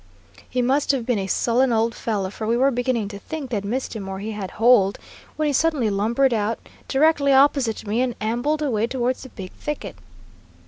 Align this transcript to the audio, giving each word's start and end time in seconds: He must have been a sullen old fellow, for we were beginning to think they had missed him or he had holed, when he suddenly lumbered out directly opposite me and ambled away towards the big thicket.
He 0.49 0.63
must 0.63 0.89
have 0.93 1.05
been 1.05 1.19
a 1.19 1.27
sullen 1.27 1.71
old 1.71 1.93
fellow, 1.93 2.31
for 2.31 2.47
we 2.47 2.57
were 2.57 2.71
beginning 2.71 3.07
to 3.09 3.19
think 3.19 3.51
they 3.51 3.57
had 3.57 3.63
missed 3.63 3.95
him 3.95 4.09
or 4.09 4.17
he 4.17 4.31
had 4.31 4.49
holed, 4.57 4.97
when 5.35 5.45
he 5.45 5.53
suddenly 5.53 5.91
lumbered 5.91 6.33
out 6.33 6.57
directly 6.87 7.31
opposite 7.31 7.85
me 7.85 8.01
and 8.01 8.15
ambled 8.19 8.63
away 8.63 8.87
towards 8.87 9.21
the 9.21 9.29
big 9.29 9.51
thicket. 9.51 9.95